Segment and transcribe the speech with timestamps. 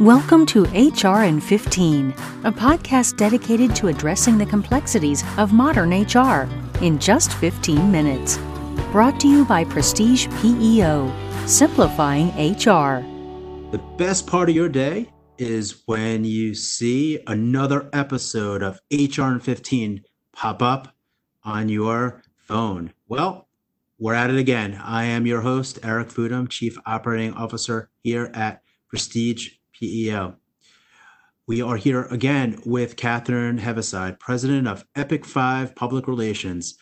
[0.00, 2.12] Welcome to HR in 15,
[2.44, 6.48] a podcast dedicated to addressing the complexities of modern HR
[6.82, 8.38] in just 15 minutes.
[8.92, 13.04] Brought to you by Prestige PEO, simplifying HR.
[13.72, 19.40] The best part of your day is when you see another episode of HR in
[19.40, 20.96] 15 pop up
[21.44, 22.94] on your phone.
[23.06, 23.48] Well,
[23.98, 24.80] we're at it again.
[24.82, 30.36] I am your host, Eric Fudum, Chief Operating Officer here at Prestige PEO.
[31.46, 36.76] We are here again with Catherine Heaviside, President of Epic Five Public Relations.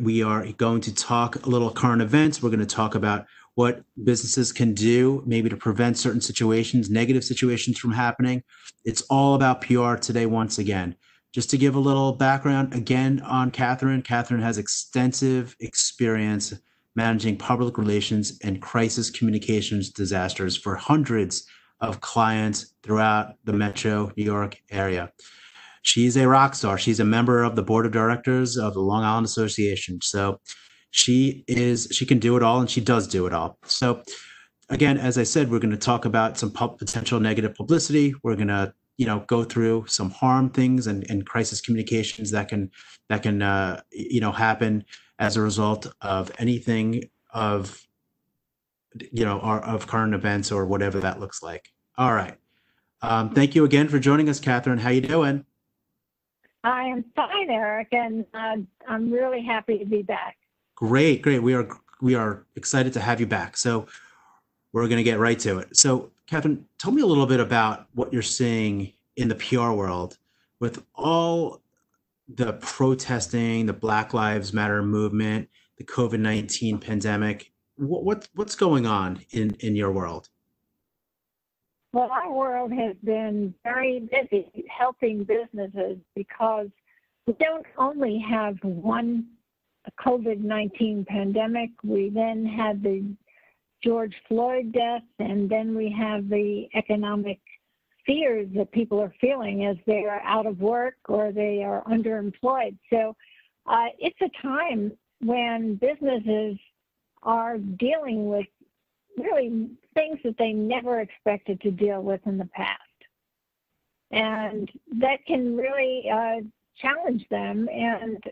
[0.00, 2.42] We are going to talk a little current events.
[2.42, 3.26] We're going to talk about
[3.56, 8.42] what businesses can do maybe to prevent certain situations, negative situations from happening.
[8.84, 10.96] It's all about PR today, once again.
[11.32, 16.54] Just to give a little background again on Catherine, Catherine has extensive experience
[16.96, 21.46] managing public relations and crisis communications disasters for hundreds
[21.80, 25.12] of clients throughout the metro New York area.
[25.82, 26.78] She's a rock star.
[26.78, 30.00] She's a member of the board of directors of the Long Island Association.
[30.02, 30.40] So
[30.90, 33.58] she is she can do it all and she does do it all.
[33.64, 34.02] So
[34.70, 38.14] again, as I said, we're going to talk about some potential negative publicity.
[38.22, 42.48] We're going to you know go through some harm things and, and crisis communications that
[42.48, 42.70] can
[43.08, 44.84] that can uh, you know happen
[45.18, 47.83] as a result of anything of
[49.12, 52.36] you know or, of current events or whatever that looks like all right.
[53.02, 54.78] Um, thank you again for joining us, Catherine.
[54.78, 55.44] How you doing?
[56.64, 58.56] I am fine, Eric, and uh,
[58.88, 60.36] I'm really happy to be back.
[60.74, 61.40] Great, great.
[61.40, 61.68] We are
[62.00, 63.56] we are excited to have you back.
[63.56, 63.86] So
[64.72, 65.76] we're going to get right to it.
[65.76, 70.18] So, Catherine, tell me a little bit about what you're seeing in the PR world
[70.58, 71.60] with all
[72.26, 77.52] the protesting, the Black Lives Matter movement, the COVID nineteen pandemic.
[77.76, 80.28] What, what what's going on in in your world?
[81.92, 86.68] Well, our world has been very busy helping businesses because
[87.26, 89.26] we don't only have one
[90.04, 93.04] COVID 19 pandemic, we then had the
[93.82, 97.38] George Floyd death, and then we have the economic
[98.06, 102.76] fears that people are feeling as they are out of work or they are underemployed.
[102.90, 103.14] So
[103.66, 106.58] uh, it's a time when businesses
[107.24, 108.46] are dealing with
[109.16, 112.80] really things that they never expected to deal with in the past.
[114.10, 114.70] And
[115.00, 116.40] that can really uh,
[116.80, 117.68] challenge them.
[117.72, 118.22] And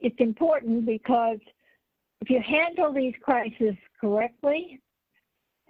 [0.00, 1.38] it's important because
[2.20, 4.80] if you handle these crises correctly,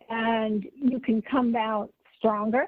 [0.09, 2.67] and you can come out stronger.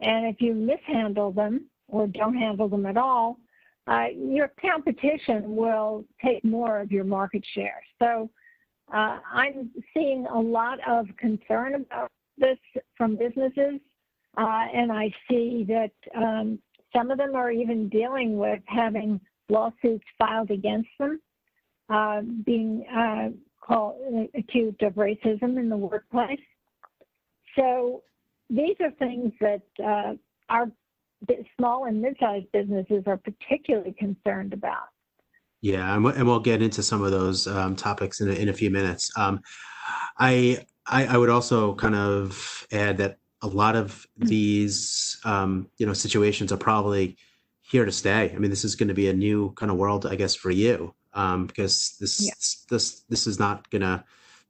[0.00, 3.38] And if you mishandle them or don't handle them at all,
[3.86, 7.82] uh, your competition will take more of your market share.
[8.00, 8.30] So
[8.92, 12.58] uh, I'm seeing a lot of concern about this
[12.96, 13.80] from businesses,
[14.36, 16.58] uh, and I see that um,
[16.94, 21.20] some of them are even dealing with having lawsuits filed against them,
[21.88, 23.28] uh, being uh,
[23.64, 26.40] called accused of racism in the workplace.
[27.58, 28.02] So
[28.50, 30.14] these are things that uh,
[30.48, 30.70] our
[31.56, 34.88] small and mid-sized businesses are particularly concerned about.
[35.64, 38.52] Yeah, and, and we'll get into some of those um, topics in a, in a
[38.52, 39.10] few minutes.
[39.16, 39.40] Um,
[40.18, 45.86] I, I, I would also kind of add that a lot of these um, you
[45.86, 47.16] know situations are probably
[47.62, 48.30] here to stay.
[48.30, 50.50] I mean, this is going to be a new kind of world, I guess, for
[50.50, 52.34] you um, because this yeah.
[52.68, 54.04] this this is not gonna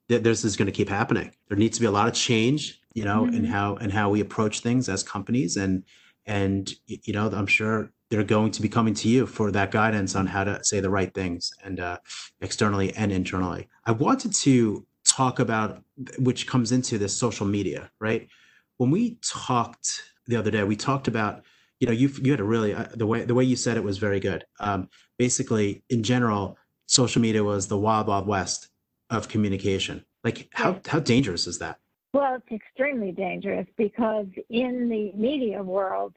[0.09, 1.31] this is going to keep happening.
[1.47, 3.37] There needs to be a lot of change, you know, mm-hmm.
[3.37, 5.85] in how and how we approach things as companies and
[6.27, 10.15] and you know i'm sure they're going to be coming to you for that guidance
[10.15, 11.99] on how to say the right things and uh,
[12.41, 13.69] externally and internally.
[13.87, 15.83] I wanted to talk about
[16.19, 18.29] which comes into this social media, right?
[18.77, 21.43] When we talked the other day, we talked about
[21.81, 23.85] you know you you had a really uh, the way the way you said it
[23.85, 24.45] was very good.
[24.61, 24.89] Um,
[25.19, 28.69] basically, in general, social media was the wild wild west
[29.11, 30.05] of communication.
[30.23, 31.79] Like how how dangerous is that?
[32.13, 36.15] Well, it's extremely dangerous because in the media world,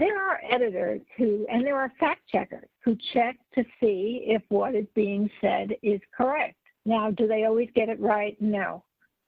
[0.00, 4.74] there are editors who, and there are fact checkers who check to see if what
[4.74, 6.56] is being said is correct.
[6.86, 8.36] Now, do they always get it right?
[8.40, 8.84] No.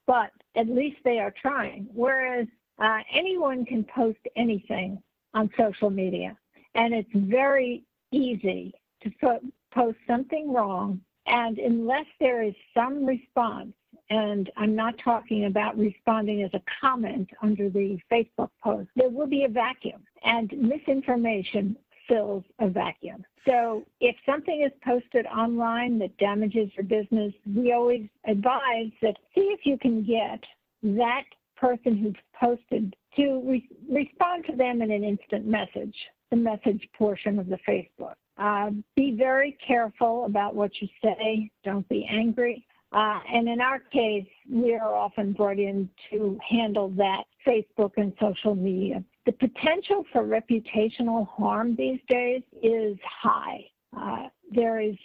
[0.07, 1.87] But at least they are trying.
[1.93, 2.47] Whereas
[2.79, 5.01] uh, anyone can post anything
[5.33, 6.37] on social media,
[6.75, 8.73] and it's very easy
[9.03, 9.39] to
[9.73, 10.99] post something wrong.
[11.25, 13.73] And unless there is some response,
[14.09, 19.27] and I'm not talking about responding as a comment under the Facebook post, there will
[19.27, 21.77] be a vacuum, and misinformation
[22.07, 23.25] fills a vacuum.
[23.47, 29.53] So if something is posted online that damages your business, we always advise that see
[29.57, 30.43] if you can get
[30.83, 31.23] that
[31.55, 35.95] person who's posted to re- respond to them in an instant message,
[36.29, 38.15] the message portion of the Facebook.
[38.37, 41.49] Uh, be very careful about what you say.
[41.63, 42.65] Don't be angry.
[42.93, 48.13] Uh, and in our case, we are often brought in to handle that Facebook and
[48.19, 49.03] social media.
[49.25, 53.65] The potential for reputational harm these days is high.
[53.97, 54.95] Uh, there is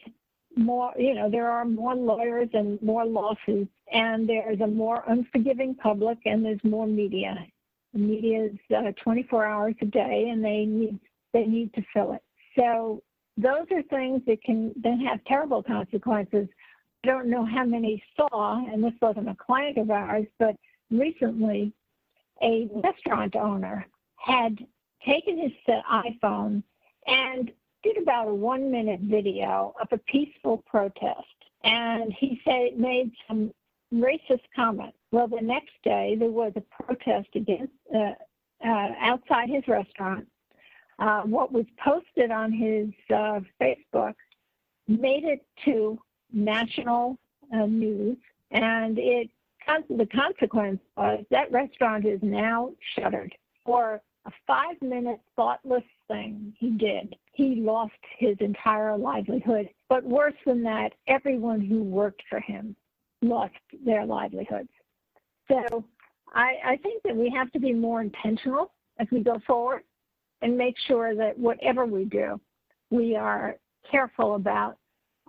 [0.57, 5.75] more, you know, there are more lawyers and more lawsuits, and there's a more unforgiving
[5.75, 7.47] public, and there's more media.
[7.95, 10.99] The media is uh, 24 hours a day, and they need
[11.33, 12.23] they need to fill it.
[12.59, 13.03] So
[13.37, 16.49] those are things that can then have terrible consequences.
[17.05, 20.57] I don't know how many saw, and this wasn't a client of ours, but
[20.91, 21.73] recently
[22.43, 23.87] a restaurant owner
[24.17, 24.59] had
[25.07, 25.53] taken his
[25.91, 26.63] iPhone
[27.07, 27.53] and
[27.83, 31.27] did about a one minute video of a peaceful protest.
[31.65, 33.53] And he said made some
[33.93, 34.99] racist comments.
[35.13, 38.13] Well, the next day there was a protest against uh,
[38.65, 40.27] uh, outside his restaurant
[40.99, 44.15] uh, what was posted on his uh, Facebook
[44.89, 45.99] made it to
[46.33, 47.19] national
[47.53, 48.17] uh, news,
[48.51, 49.31] and it
[49.91, 53.35] the consequence was that restaurant is now shuttered
[53.67, 57.15] for a five-minute thoughtless thing he did.
[57.33, 62.75] He lost his entire livelihood, but worse than that, everyone who worked for him
[63.21, 63.55] lost
[63.85, 64.71] their livelihoods.
[65.49, 65.85] So
[66.33, 69.83] I, I think that we have to be more intentional as we go forward
[70.43, 72.41] and make sure that whatever we do,
[72.91, 73.57] we are
[73.91, 74.79] careful about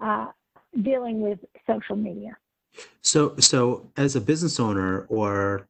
[0.01, 0.27] uh,
[0.81, 2.37] dealing with social media.
[3.01, 5.67] So, so as a business owner, or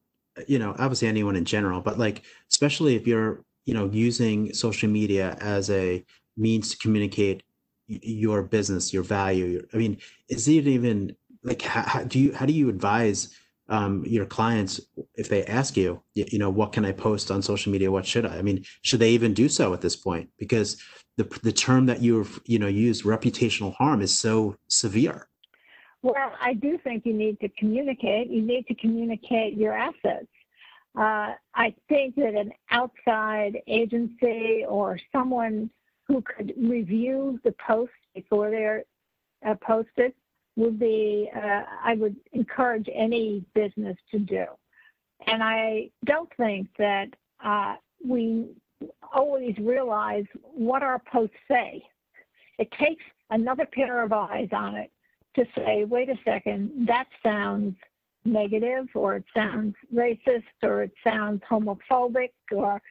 [0.47, 4.89] you know, obviously anyone in general, but like especially if you're you know using social
[4.89, 6.03] media as a
[6.37, 7.43] means to communicate
[7.87, 9.65] your business, your value.
[9.73, 9.97] I mean,
[10.29, 13.35] is it even like how, how do you how do you advise
[13.69, 14.81] um, your clients
[15.15, 17.91] if they ask you, you, you know, what can I post on social media?
[17.91, 18.37] What should I?
[18.37, 20.29] I mean, should they even do so at this point?
[20.37, 20.81] Because
[21.19, 25.27] the the term that you've you know use reputational harm is so severe.
[26.01, 28.29] Well, I do think you need to communicate.
[28.29, 30.31] You need to communicate your assets.
[30.97, 35.69] Uh, I think that an outside agency or someone
[36.07, 38.85] who could review the post before they're
[39.45, 40.13] uh, posted
[40.55, 44.45] would be, uh, I would encourage any business to do.
[45.27, 47.09] And I don't think that
[47.43, 48.47] uh, we
[49.13, 51.83] always realize what our posts say.
[52.57, 54.91] It takes another pair of eyes on it
[55.35, 57.75] to say, wait a second, that sounds
[58.25, 62.81] negative, or it sounds racist, or it sounds homophobic, or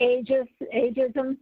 [0.00, 1.36] ageist, ageism.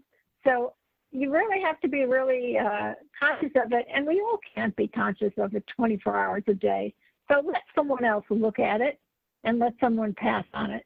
[0.44, 0.74] So
[1.12, 4.88] you really have to be really uh, conscious of it, and we all can't be
[4.88, 6.94] conscious of it 24 hours a day.
[7.30, 8.98] So let someone else look at it
[9.44, 10.84] and let someone pass on it.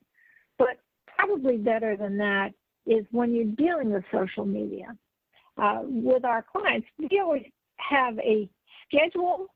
[0.58, 2.52] But probably better than that
[2.86, 4.96] is when you're dealing with social media.
[5.58, 7.44] Uh, with our clients, we always
[7.76, 8.48] have a
[8.86, 9.46] schedule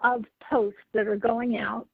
[0.00, 1.86] of posts that are going out,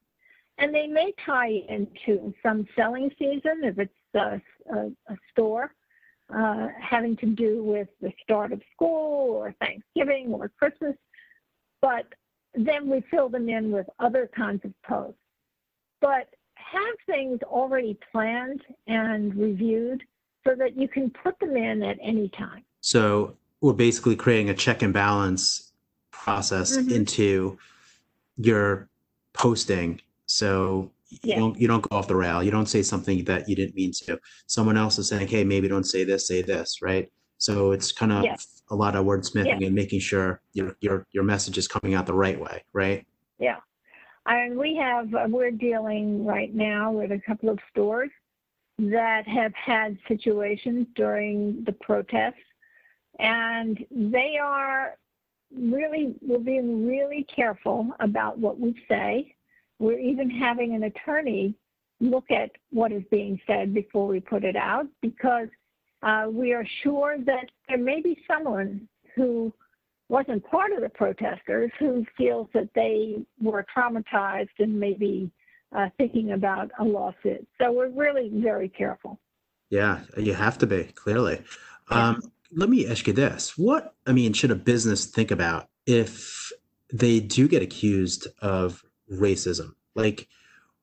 [0.59, 4.41] and they may tie into some selling season if it's a,
[4.75, 5.73] a, a store
[6.35, 10.97] uh, having to do with the start of school or Thanksgiving or Christmas,
[11.81, 12.07] but
[12.55, 15.21] then we fill them in with other kinds of posts.
[16.01, 20.03] But have things already planned and reviewed
[20.47, 22.63] so that you can put them in at any time.
[22.81, 25.73] So we're basically creating a check and balance
[26.13, 26.95] process mm-hmm.
[26.95, 27.59] into
[28.37, 28.89] your
[29.33, 30.01] posting.
[30.27, 30.93] So
[31.23, 32.43] you don't you don't go off the rail.
[32.43, 34.19] You don't say something that you didn't mean to.
[34.47, 37.11] Someone else is saying, "Hey, maybe don't say this, say this," right?
[37.39, 38.25] So it's kind of
[38.71, 42.15] a lot of wordsmithing and making sure your your your message is coming out the
[42.15, 43.07] right way, right?
[43.39, 43.59] Yeah,
[44.27, 48.11] and we have uh, we're dealing right now with a couple of stores
[48.79, 52.35] that have had situations during the protests,
[53.19, 54.97] and they are
[55.55, 59.35] really we're being really careful about what we say.
[59.79, 61.55] We're even having an attorney
[62.01, 65.49] look at what is being said before we put it out because
[66.03, 69.53] uh, we are sure that there may be someone who
[70.09, 75.31] wasn't part of the protesters who feels that they were traumatized and maybe
[75.75, 77.47] uh, thinking about a lawsuit.
[77.61, 79.19] So we're really very careful.
[79.71, 81.43] Yeah, you have to be, clearly.
[81.89, 83.59] Um, let me ask you this.
[83.59, 86.53] What, I mean, should a business think about if
[86.93, 89.75] they do get accused of racism?
[89.95, 90.29] Like,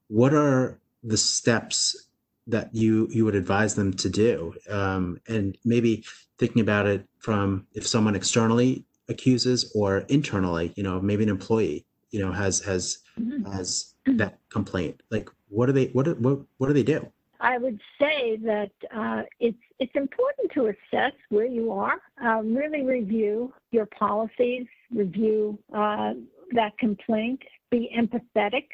[0.07, 2.09] what are the steps
[2.47, 4.53] that you you would advise them to do?
[4.69, 6.03] Um, and maybe
[6.37, 11.85] thinking about it from if someone externally accuses or internally, you know, maybe an employee,
[12.11, 13.51] you know, has has mm-hmm.
[13.51, 15.01] has that complaint.
[15.09, 17.07] Like, what do they what do, what what do they do?
[17.39, 22.83] I would say that uh, it's it's important to assess where you are, uh, really
[22.83, 26.13] review your policies, review uh,
[26.53, 28.67] that complaint, be empathetic,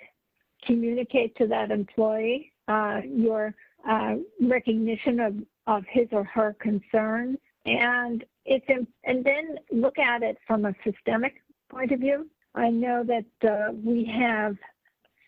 [0.65, 3.55] communicate to that employee uh, your
[3.89, 5.35] uh, recognition of,
[5.67, 8.65] of his or her concerns, and it's
[9.03, 12.29] and then look at it from a systemic point of view.
[12.55, 14.57] I know that uh, we have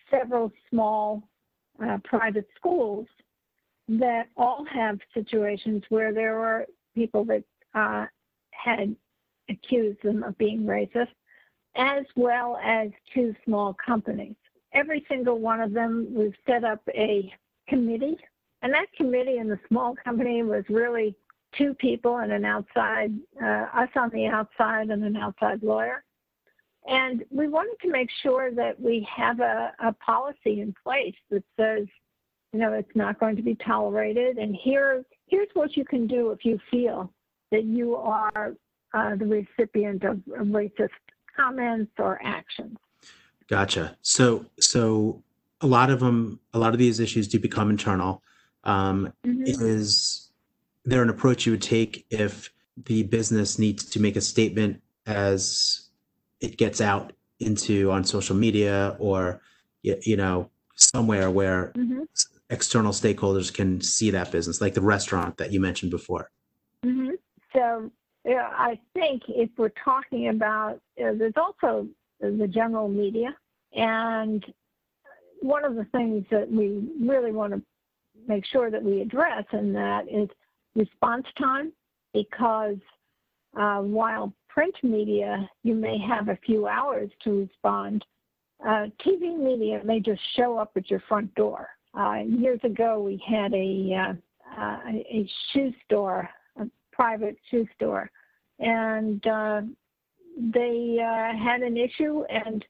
[0.10, 1.24] several small
[1.84, 3.08] uh, private schools
[3.88, 8.06] that all have situations where there were people that uh,
[8.52, 8.96] had
[9.50, 11.08] accused them of being racist,
[11.76, 14.36] as well as two small companies.
[14.74, 17.34] Every single one of them was set up a
[17.68, 18.18] committee,
[18.62, 21.16] and that committee in the small company was really
[21.58, 23.12] two people and an outside,
[23.42, 26.04] uh, us on the outside and an outside lawyer.
[26.88, 31.44] And we wanted to make sure that we have a, a policy in place that
[31.60, 31.88] says,
[32.54, 34.38] you know, it's not going to be tolerated.
[34.38, 37.14] And here, here's what you can do if you feel
[37.52, 38.56] that you are
[38.94, 40.90] uh, the recipient of racist
[41.36, 42.78] comments or actions.
[43.48, 43.96] Gotcha.
[44.02, 45.24] So, so
[45.62, 48.24] a lot of them, a lot of these issues do become internal.
[48.64, 49.44] Um, mm-hmm.
[49.46, 50.32] Is
[50.84, 52.52] there an approach you would take if
[52.86, 55.90] the business needs to make a statement as
[56.42, 59.42] it gets out into on social media or
[59.84, 62.02] you know somewhere where mm-hmm.
[62.50, 66.30] external stakeholders can see that business like the restaurant that you mentioned before
[66.86, 67.12] mm-hmm.
[67.54, 67.90] so
[68.26, 71.88] yeah, i think if we're talking about uh, there's also
[72.20, 73.36] the general media
[73.74, 74.46] and
[75.42, 77.62] one of the things that we really want to
[78.28, 80.30] make sure that we address in that is
[80.76, 81.74] response time
[82.14, 82.78] because
[83.58, 88.04] uh, while print media, you may have a few hours to respond.
[88.66, 91.68] Uh, TV media may just show up at your front door.
[91.98, 96.30] Uh, years ago, we had a, uh, uh, a shoe store,
[96.60, 98.10] a private shoe store,
[98.60, 99.62] and uh,
[100.54, 102.24] they had an issue.
[102.24, 102.64] And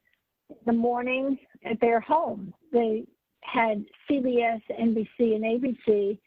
[0.66, 3.04] the morning at their home, they
[3.42, 6.18] had CBS, NBC, and ABC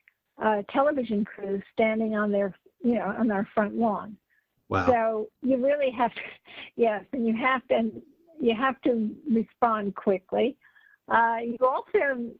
[0.71, 4.17] television crews standing on their, you know, on their front lawn
[4.69, 4.87] Wow.
[4.87, 6.21] So you really have to,
[6.75, 7.91] yes, and you have to,
[8.39, 10.57] you have to respond quickly.
[11.07, 12.31] Uh, you also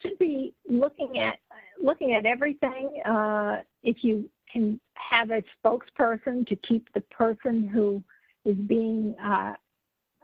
[0.00, 1.38] should be looking at
[1.82, 3.02] looking at everything.
[3.04, 8.02] Uh, if you can have a spokesperson to keep the person who
[8.44, 9.54] is being uh,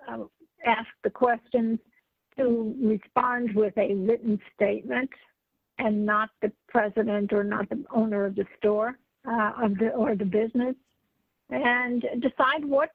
[0.08, 0.18] uh
[0.66, 1.78] asked the questions
[2.36, 5.10] to respond with a written statement
[5.78, 10.14] and not the president or not the owner of the store uh, of the or
[10.14, 10.74] the business
[11.50, 12.90] and decide what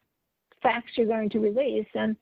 [0.61, 1.87] facts you're going to release.
[1.93, 2.15] And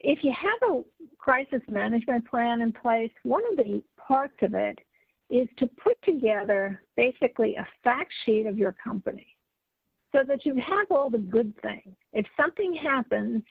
[0.00, 0.82] if you have a
[1.18, 4.78] crisis management plan in place, one of the parts of it
[5.30, 9.26] is to put together basically a fact sheet of your company
[10.12, 11.96] so that you have all the good things.
[12.12, 13.42] If something happens,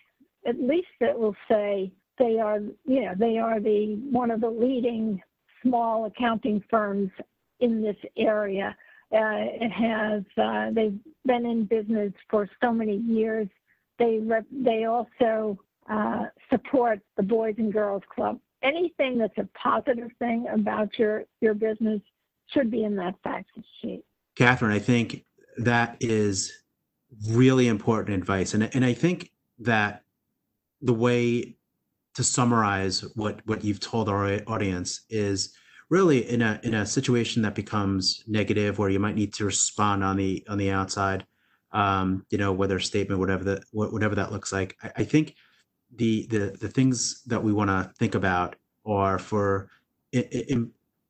[0.46, 4.50] at least it will say they are, you know, they are the one of the
[4.50, 5.22] leading
[5.64, 7.10] small accounting firms
[7.60, 8.76] in this area
[9.12, 10.24] it has.
[10.38, 13.48] Uh, they've been in business for so many years.
[14.00, 18.39] They rep- they also uh, support the Boys and Girls Club.
[18.63, 22.01] Anything that's a positive thing about your your business
[22.53, 23.50] should be in that fact
[23.82, 24.03] sheet.
[24.36, 25.25] Catherine, I think
[25.58, 26.51] that is
[27.30, 30.03] really important advice, and and I think that
[30.82, 31.56] the way
[32.15, 35.53] to summarize what what you've told our audience is
[35.91, 40.03] really in a in a situation that becomes negative where you might need to respond
[40.03, 41.25] on the on the outside
[41.74, 44.75] um, you know whether statement whatever that whatever that looks like.
[44.81, 45.36] I, I think
[45.95, 48.55] the the the things that we want to think about
[48.86, 49.69] are for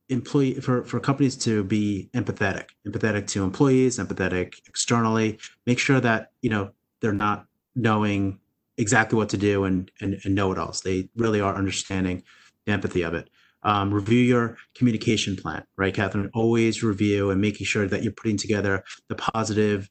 [0.09, 5.39] employee for for companies to be empathetic empathetic to employees empathetic externally.
[5.65, 7.45] Make sure that you know they're not
[7.75, 8.39] knowing
[8.77, 12.23] exactly what to do and and, and know it all they really are understanding
[12.65, 13.29] the empathy of it
[13.63, 16.29] um, review your communication plan, right, Catherine?
[16.33, 19.89] Always review and making sure that you're putting together the positive,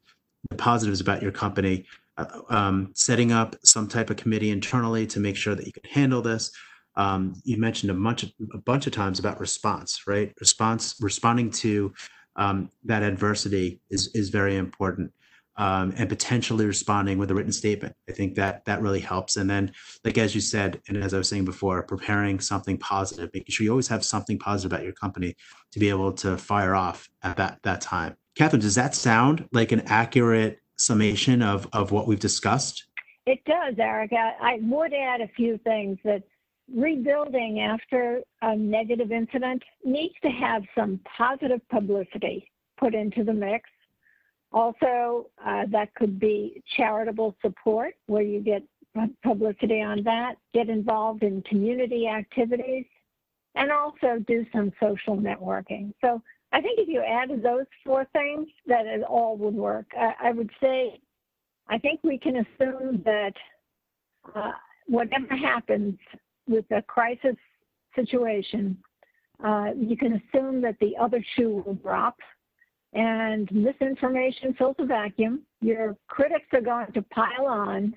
[0.50, 1.86] the positives about your company.
[2.16, 5.84] Uh, um, setting up some type of committee internally to make sure that you can
[5.90, 6.50] handle this.
[6.96, 10.34] Um, you mentioned a bunch of, a bunch of times about response, right?
[10.40, 11.92] Response, responding to
[12.36, 15.12] um, that adversity is is very important
[15.60, 17.94] um, and potentially responding with a written statement.
[18.08, 19.36] I think that that really helps.
[19.36, 19.72] And then,
[20.04, 23.64] like as you said, and as I was saying before, preparing something positive, making sure
[23.64, 25.36] you always have something positive about your company
[25.72, 28.16] to be able to fire off at that that time.
[28.36, 32.86] Catherine, does that sound like an accurate summation of of what we've discussed?
[33.26, 34.14] It does, Eric.
[34.14, 36.22] I, I would add a few things that
[36.74, 43.68] rebuilding after a negative incident needs to have some positive publicity put into the mix.
[44.52, 48.62] Also, uh, that could be charitable support where you get
[49.22, 52.84] publicity on that, get involved in community activities,
[53.54, 55.92] and also do some social networking.
[56.00, 56.20] So
[56.52, 59.86] I think if you added those four things, that it all would work.
[59.96, 61.00] I, I would say,
[61.68, 63.32] I think we can assume that
[64.34, 64.52] uh,
[64.86, 65.96] whatever happens
[66.48, 67.36] with a crisis
[67.94, 68.76] situation,
[69.44, 72.16] uh, you can assume that the other shoe will drop
[72.92, 75.42] and misinformation fills a vacuum.
[75.60, 77.94] Your critics are going to pile on,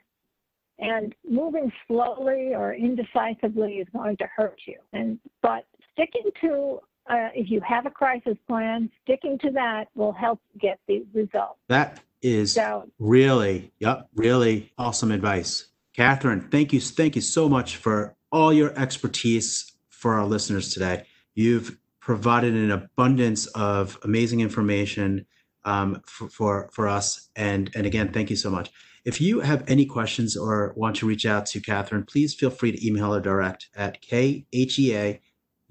[0.80, 4.78] and moving slowly or indecisively is going to hurt you.
[4.92, 10.14] And but sticking to uh, if you have a crisis plan, sticking to that will
[10.14, 11.60] help get the results.
[11.68, 15.68] That is so, really, yep, really awesome advice.
[15.94, 21.06] Catherine, thank you, thank you so much for all your expertise for our listeners today.
[21.36, 25.26] You've provided an abundance of amazing information
[25.64, 28.72] um, for, for, for us, and and again, thank you so much.
[29.06, 32.72] If you have any questions or want to reach out to Catherine, please feel free
[32.72, 34.46] to email her direct at khea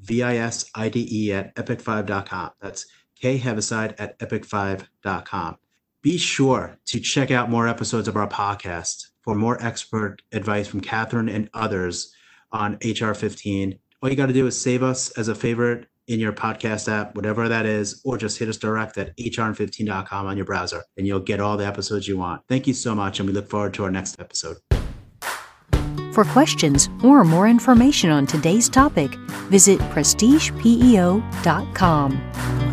[0.00, 2.50] V-I-S-I-D-E at epic5.com.
[2.60, 2.86] That's
[3.20, 5.56] K Heaviside at epic5.com.
[6.02, 10.80] Be sure to check out more episodes of our podcast for more expert advice from
[10.80, 12.12] Catherine and others
[12.50, 13.78] on HR 15.
[14.02, 17.14] All you got to do is save us as a favorite in your podcast app,
[17.14, 21.20] whatever that is, or just hit us direct at hr15.com on your browser and you'll
[21.20, 22.42] get all the episodes you want.
[22.48, 24.56] Thank you so much, and we look forward to our next episode.
[26.12, 29.14] For questions or more information on today's topic,
[29.48, 32.71] visit prestigepeo.com.